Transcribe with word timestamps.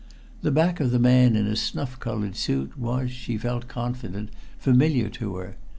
The 0.41 0.49
back 0.49 0.79
of 0.79 0.89
the 0.89 0.97
man 0.97 1.35
in 1.35 1.45
a 1.45 1.55
snuff 1.55 1.99
colored 1.99 2.35
suit 2.35 2.75
was, 2.75 3.11
she 3.11 3.37
felt 3.37 3.67
confident, 3.67 4.31
familiar 4.57 5.09
to 5.09 5.35
her. 5.35 5.57